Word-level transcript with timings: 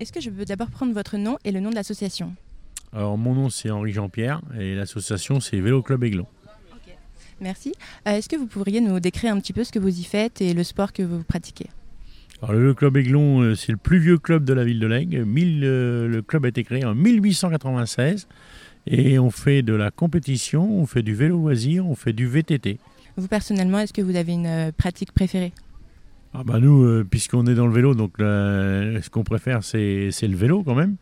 Est-ce 0.00 0.12
que 0.12 0.20
je 0.22 0.30
peux 0.30 0.46
d'abord 0.46 0.70
prendre 0.70 0.94
votre 0.94 1.18
nom 1.18 1.36
et 1.44 1.52
le 1.52 1.60
nom 1.60 1.68
de 1.68 1.74
l'association 1.74 2.34
Alors 2.94 3.18
mon 3.18 3.34
nom 3.34 3.50
c'est 3.50 3.70
Henri 3.70 3.92
Jean-Pierre 3.92 4.40
et 4.58 4.74
l'association 4.74 5.40
c'est 5.40 5.60
Vélo 5.60 5.82
Club 5.82 6.02
Aiglon. 6.04 6.26
Merci. 7.42 7.74
Euh, 8.08 8.12
Est-ce 8.12 8.28
que 8.28 8.36
vous 8.36 8.46
pourriez 8.46 8.80
nous 8.80 8.98
décrire 8.98 9.34
un 9.34 9.40
petit 9.40 9.52
peu 9.52 9.62
ce 9.62 9.70
que 9.72 9.78
vous 9.78 10.00
y 10.00 10.04
faites 10.04 10.40
et 10.40 10.54
le 10.54 10.64
sport 10.64 10.94
que 10.94 11.02
vous 11.02 11.22
pratiquez 11.22 11.66
Alors 12.40 12.54
le 12.54 12.60
Vélo 12.60 12.74
Club 12.74 12.96
Aiglon 12.96 13.42
euh, 13.42 13.54
c'est 13.54 13.72
le 13.72 13.78
plus 13.78 13.98
vieux 13.98 14.16
club 14.16 14.44
de 14.44 14.54
la 14.54 14.64
ville 14.64 14.80
de 14.80 14.86
l'Aigle. 14.86 15.26
1000, 15.26 15.64
euh, 15.64 16.08
le 16.08 16.22
club 16.22 16.46
a 16.46 16.48
été 16.48 16.64
créé 16.64 16.82
en 16.86 16.94
1896 16.94 18.26
et 18.86 19.18
on 19.18 19.30
fait 19.30 19.60
de 19.60 19.74
la 19.74 19.90
compétition, 19.90 20.78
on 20.80 20.86
fait 20.86 21.02
du 21.02 21.14
vélo 21.14 21.36
loisir, 21.36 21.86
on 21.86 21.94
fait 21.94 22.14
du 22.14 22.26
VTT. 22.26 22.78
Vous 23.18 23.28
personnellement, 23.28 23.80
est-ce 23.80 23.92
que 23.92 24.00
vous 24.00 24.16
avez 24.16 24.32
une 24.32 24.72
pratique 24.72 25.12
préférée 25.12 25.52
Ah 26.32 26.44
bah 26.44 26.60
nous, 26.60 26.84
euh, 26.84 27.06
puisqu'on 27.08 27.46
est 27.46 27.54
dans 27.54 27.66
le 27.66 27.72
vélo, 27.72 27.94
donc 27.94 28.18
là, 28.18 29.00
ce 29.02 29.10
qu'on 29.10 29.24
préfère 29.24 29.64
c'est 29.64 30.10
c'est 30.12 30.28
le 30.28 30.36
vélo 30.36 30.62
quand 30.62 30.74
même. 30.74 30.96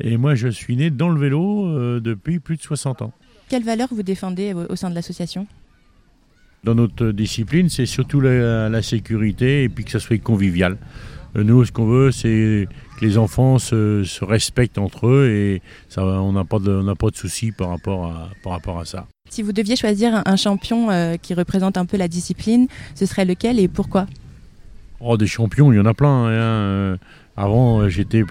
Et 0.00 0.16
moi 0.16 0.34
je 0.34 0.48
suis 0.48 0.76
né 0.76 0.90
dans 0.90 1.10
le 1.10 1.20
vélo 1.20 1.66
euh, 1.66 2.00
depuis 2.00 2.40
plus 2.40 2.56
de 2.56 2.62
60 2.62 3.02
ans. 3.02 3.12
Quelles 3.48 3.64
valeurs 3.64 3.88
vous 3.90 4.02
défendez 4.02 4.54
au, 4.54 4.76
sein 4.76 4.90
de 4.90 4.94
l'association? 4.94 5.46
Dans 6.62 6.74
notre 6.74 7.10
discipline, 7.10 7.68
c'est 7.68 7.86
surtout 7.86 8.20
la, 8.20 8.68
la 8.68 8.82
sécurité 8.82 9.64
et 9.64 9.68
puis 9.68 9.84
que 9.84 9.90
ça 9.90 9.98
soit 9.98 10.22
convivial. 10.22 10.78
Euh, 11.36 11.44
Nous, 11.44 11.64
ce 11.64 11.72
qu'on 11.72 11.86
veut, 11.86 12.10
c'est 12.10 12.66
que 12.98 13.04
les 13.04 13.18
enfants 13.18 13.58
se, 13.58 14.04
se 14.04 14.24
respectent 14.24 14.78
entre 14.78 15.06
eux 15.08 15.28
et 15.28 15.62
ça, 15.88 16.04
on 16.04 16.32
n'a 16.32 16.44
pas 16.44 16.58
de, 16.58 16.70
on 16.70 16.94
pas 16.94 17.10
de 17.10 17.16
soucis 17.16 17.52
par 17.52 17.70
rapport 17.70 18.06
à, 18.06 18.30
par 18.42 18.52
rapport 18.52 18.78
à 18.78 18.84
ça. 18.84 19.06
Si 19.28 19.42
vous 19.42 19.52
deviez 19.52 19.76
choisir 19.76 20.22
un, 20.24 20.36
champion 20.36 20.90
euh, 20.90 21.16
qui 21.16 21.34
représente 21.34 21.76
un 21.76 21.86
peu 21.86 21.96
la 21.96 22.08
discipline, 22.08 22.66
ce 22.94 23.06
serait 23.06 23.24
lequel 23.24 23.60
et 23.60 23.68
pourquoi? 23.68 24.06
Oh, 25.00 25.16
des 25.16 25.26
champions, 25.26 25.72
il 25.72 25.76
y 25.76 25.80
en 25.80 25.86
a 25.86 25.94
plein. 25.94 26.26
hein. 26.26 26.30
Euh, 26.30 26.96
Avant, 27.36 27.80
euh, 27.80 27.88
j'étais, 27.88 28.22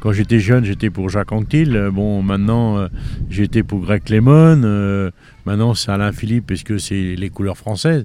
quand 0.00 0.12
j'étais 0.12 0.38
jeune, 0.38 0.64
j'étais 0.64 0.90
pour 0.90 1.08
Jacques 1.08 1.32
Anquetil. 1.32 1.74
Euh, 1.74 1.90
Bon, 1.90 2.22
maintenant, 2.22 2.88
j'étais 3.30 3.62
pour 3.62 3.80
Greg 3.80 4.06
Lemon. 4.10 5.10
Maintenant, 5.46 5.72
c'est 5.74 5.90
Alain 5.90 6.12
Philippe 6.12 6.46
parce 6.48 6.62
que 6.62 6.76
c'est 6.76 7.16
les 7.16 7.30
couleurs 7.30 7.56
françaises. 7.56 8.04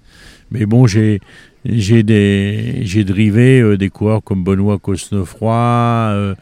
Mais 0.51 0.65
bon, 0.65 0.87
j'ai, 0.87 1.19
j'ai 1.65 2.03
des, 2.03 2.79
j'ai 2.83 3.03
drivé 3.03 3.77
des 3.77 3.89
coureurs 3.89 4.23
comme 4.23 4.43
Benoît 4.45 4.79
Cosnefroy, 4.79 6.35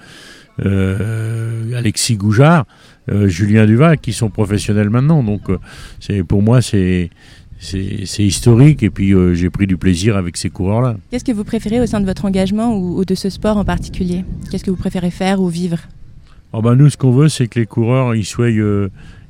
Alexis 0.63 2.17
Goujard, 2.17 2.65
Julien 3.25 3.65
Duval, 3.65 3.97
qui 3.97 4.13
sont 4.13 4.29
professionnels 4.29 4.91
maintenant. 4.91 5.23
Donc, 5.23 5.41
c'est 5.99 6.23
pour 6.23 6.43
moi, 6.43 6.61
c'est, 6.61 7.09
c'est, 7.59 8.23
historique. 8.23 8.83
Et 8.83 8.89
puis, 8.89 9.13
euh, 9.13 9.33
j'ai 9.33 9.49
pris 9.49 9.67
du 9.67 9.77
plaisir 9.77 10.15
avec 10.15 10.37
ces 10.37 10.49
coureurs-là. 10.49 10.97
Qu'est-ce 11.09 11.25
que 11.25 11.31
vous 11.31 11.43
préférez 11.43 11.79
au 11.79 11.85
sein 11.85 11.99
de 11.99 12.05
votre 12.05 12.25
engagement 12.25 12.75
ou, 12.75 12.99
ou 12.99 13.05
de 13.05 13.15
ce 13.15 13.29
sport 13.29 13.57
en 13.57 13.65
particulier? 13.65 14.23
Qu'est-ce 14.49 14.63
que 14.63 14.71
vous 14.71 14.77
préférez 14.77 15.11
faire 15.11 15.41
ou 15.41 15.47
vivre? 15.47 15.79
Ah 16.53 16.61
bah 16.61 16.75
nous, 16.75 16.89
ce 16.89 16.97
qu'on 16.97 17.11
veut, 17.11 17.29
c'est 17.29 17.47
que 17.47 17.59
les 17.59 17.65
coureurs, 17.65 18.15
ils 18.15 18.25
soient, 18.25 18.45
euh, 18.45 18.89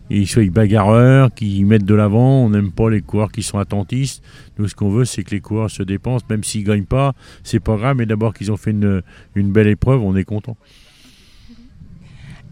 ils 0.10 0.28
soient 0.28 0.46
bagarreurs, 0.50 1.34
qu'ils 1.34 1.66
mettent 1.66 1.86
de 1.86 1.96
l'avant. 1.96 2.46
On 2.46 2.50
n'aime 2.50 2.72
pas 2.72 2.90
les 2.90 3.02
coureurs 3.02 3.32
qui 3.32 3.44
sont 3.44 3.58
attentistes. 3.58 4.24
Nous, 4.58 4.68
ce 4.68 4.76
qu'on 4.76 4.90
veut, 4.90 5.06
c'est 5.06 5.24
que 5.24 5.32
les 5.32 5.42
coureurs 5.42 5.72
se 5.72 5.84
dépensent, 5.84 6.26
même 6.30 6.44
s'ils 6.44 6.64
gagnent 6.64 6.86
pas, 6.86 7.14
c'est 7.44 7.60
pas 7.60 7.76
grave. 7.76 7.98
Mais 7.98 8.06
d'abord 8.06 8.34
qu'ils 8.34 8.52
ont 8.52 8.58
fait 8.58 8.72
une, 8.72 9.02
une 9.36 9.52
belle 9.52 9.68
épreuve, 9.68 10.04
on 10.04 10.16
est 10.16 10.26
content. 10.26 10.58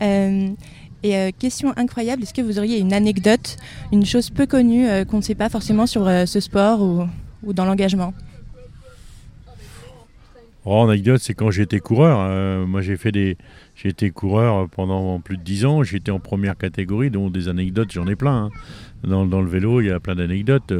Euh, 0.01 0.49
Et 1.03 1.15
euh, 1.17 1.31
question 1.37 1.73
incroyable, 1.77 2.23
est-ce 2.23 2.33
que 2.33 2.41
vous 2.41 2.57
auriez 2.57 2.79
une 2.79 2.93
anecdote, 2.93 3.57
une 3.91 4.05
chose 4.05 4.29
peu 4.29 4.47
connue 4.47 4.87
euh, 4.87 5.05
qu'on 5.05 5.17
ne 5.17 5.21
sait 5.21 5.35
pas 5.35 5.49
forcément 5.49 5.85
sur 5.85 6.07
euh, 6.07 6.25
ce 6.25 6.39
sport 6.39 6.81
ou, 6.81 7.53
dans 7.53 7.65
l'engagement? 7.65 8.13
Oh, 10.65 10.81
anecdote, 10.81 11.21
c'est 11.21 11.35
quand 11.35 11.51
j'étais 11.51 11.79
coureur. 11.79 12.17
Euh, 12.21 12.65
moi, 12.65 12.81
j'ai 12.81 12.97
fait 12.97 13.11
des, 13.11 13.37
j'ai 13.75 13.89
été 13.89 14.09
coureur 14.09 14.67
pendant 14.67 15.19
plus 15.19 15.37
de 15.37 15.43
10 15.43 15.65
ans. 15.65 15.83
J'étais 15.83 16.09
en 16.09 16.19
première 16.19 16.57
catégorie, 16.57 17.11
donc 17.11 17.31
des 17.31 17.49
anecdotes, 17.49 17.91
j'en 17.91 18.07
ai 18.07 18.15
plein. 18.15 18.45
hein. 18.45 18.49
Dans 19.03 19.41
le 19.41 19.47
vélo, 19.47 19.81
il 19.81 19.87
y 19.87 19.91
a 19.91 19.99
plein 19.99 20.15
d'anecdotes. 20.15 20.73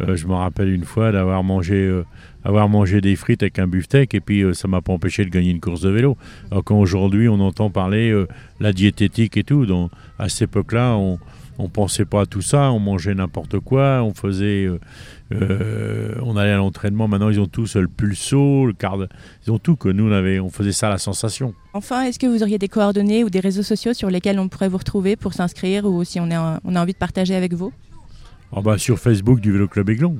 Euh, 0.00 0.16
je 0.16 0.26
me 0.26 0.34
rappelle 0.34 0.70
une 0.72 0.84
fois 0.84 1.12
d'avoir 1.12 1.44
mangé, 1.44 1.74
euh, 1.76 2.04
avoir 2.44 2.68
mangé 2.68 3.00
des 3.00 3.14
frites 3.14 3.42
avec 3.42 3.58
un 3.60 3.68
beefsteak 3.68 4.12
et 4.14 4.20
puis 4.20 4.42
euh, 4.42 4.52
ça 4.52 4.66
m'a 4.66 4.80
pas 4.80 4.92
empêché 4.92 5.24
de 5.24 5.30
gagner 5.30 5.50
une 5.50 5.60
course 5.60 5.82
de 5.82 5.90
vélo. 5.90 6.16
Alors 6.50 6.64
quand 6.64 6.78
aujourd'hui 6.78 7.28
on 7.28 7.38
entend 7.40 7.70
parler 7.70 8.10
euh, 8.10 8.26
la 8.58 8.72
diététique 8.72 9.36
et 9.36 9.44
tout, 9.44 9.66
donc 9.66 9.90
à 10.18 10.28
cette 10.28 10.50
époque-là, 10.50 10.96
on 10.96 11.18
on 11.56 11.68
pensait 11.68 12.04
pas 12.04 12.22
à 12.22 12.26
tout 12.26 12.42
ça, 12.42 12.72
on 12.72 12.80
mangeait 12.80 13.14
n'importe 13.14 13.60
quoi, 13.60 14.02
on 14.02 14.12
faisait, 14.12 14.68
on 15.30 16.36
allait 16.36 16.50
à 16.50 16.56
l'entraînement. 16.56 17.06
Maintenant 17.06 17.28
ils 17.30 17.38
ont 17.38 17.46
tous 17.46 17.76
le 17.76 17.86
pulso, 17.86 18.66
le 18.66 18.72
de- 18.72 19.08
ils 19.46 19.52
ont 19.52 19.58
tout 19.60 19.76
que 19.76 19.88
nous 19.88 20.08
on 20.08 20.12
avait, 20.12 20.40
on 20.40 20.50
faisait 20.50 20.72
ça 20.72 20.88
à 20.88 20.90
la 20.90 20.98
sensation. 20.98 21.54
Enfin, 21.72 22.02
est-ce 22.02 22.18
que 22.18 22.26
vous 22.26 22.42
auriez 22.42 22.58
des 22.58 22.66
coordonnées 22.66 23.22
ou 23.22 23.30
des 23.30 23.38
réseaux 23.38 23.62
sociaux 23.62 23.94
sur 23.94 24.10
lesquels 24.10 24.40
on 24.40 24.48
pourrait 24.48 24.68
vous 24.68 24.78
retrouver 24.78 25.14
pour 25.14 25.32
s'inscrire 25.32 25.84
ou 25.84 26.02
si 26.02 26.18
on 26.18 26.28
a 26.32 26.60
envie 26.64 26.92
de 26.92 26.98
partager 26.98 27.36
avec 27.36 27.54
vous? 27.54 27.72
Ah 28.56 28.60
bah 28.62 28.78
sur 28.78 29.00
Facebook 29.00 29.40
du 29.40 29.50
Vélo 29.50 29.66
Club 29.66 29.90
Aiglon. 29.90 30.16